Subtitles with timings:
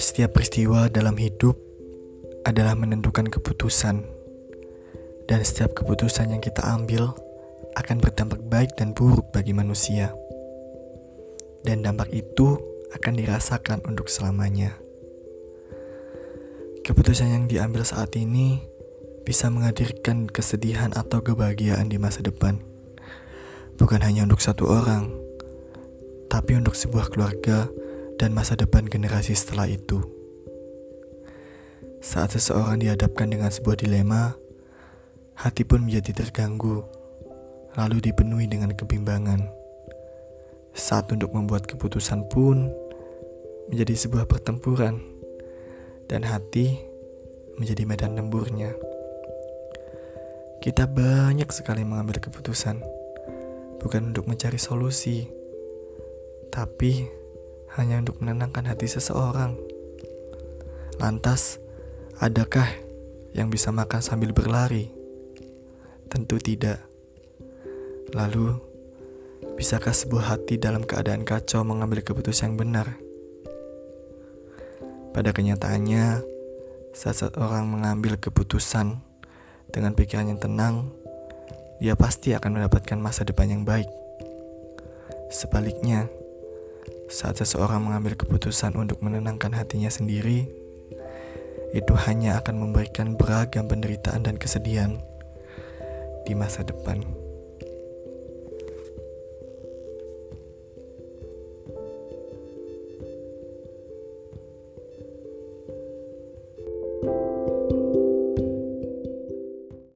[0.00, 1.56] Setiap peristiwa dalam hidup
[2.48, 4.00] adalah menentukan keputusan,
[5.28, 7.12] dan setiap keputusan yang kita ambil
[7.76, 10.16] akan berdampak baik dan buruk bagi manusia,
[11.64, 12.56] dan dampak itu
[12.96, 14.80] akan dirasakan untuk selamanya.
[16.80, 18.64] Keputusan yang diambil saat ini
[19.28, 22.69] bisa menghadirkan kesedihan atau kebahagiaan di masa depan,
[23.80, 25.08] bukan hanya untuk satu orang,
[26.28, 27.64] tapi untuk sebuah keluarga
[28.20, 30.04] dan masa depan generasi setelah itu.
[32.04, 34.36] Saat seseorang dihadapkan dengan sebuah dilema,
[35.40, 36.84] hati pun menjadi terganggu,
[37.80, 39.48] lalu dipenuhi dengan kebimbangan.
[40.76, 42.68] Saat untuk membuat keputusan pun
[43.72, 45.00] menjadi sebuah pertempuran,
[46.04, 46.76] dan hati
[47.56, 48.76] menjadi medan tempurnya.
[50.60, 52.99] Kita banyak sekali mengambil keputusan,
[53.80, 55.26] bukan untuk mencari solusi,
[56.52, 57.08] tapi
[57.74, 59.56] hanya untuk menenangkan hati seseorang.
[61.00, 61.56] Lantas,
[62.20, 62.68] adakah
[63.32, 64.92] yang bisa makan sambil berlari?
[66.12, 66.84] Tentu tidak.
[68.12, 68.58] Lalu,
[69.56, 72.98] bisakah sebuah hati dalam keadaan kacau mengambil keputusan yang benar?
[75.10, 76.22] Pada kenyataannya,
[76.90, 78.98] saat seseorang mengambil keputusan,
[79.70, 80.90] dengan pikiran yang tenang,
[81.80, 83.88] dia pasti akan mendapatkan masa depan yang baik.
[85.32, 86.12] Sebaliknya,
[87.08, 90.44] saat seseorang mengambil keputusan untuk menenangkan hatinya sendiri,
[91.72, 95.00] itu hanya akan memberikan beragam penderitaan dan kesedihan
[96.28, 97.00] di masa depan.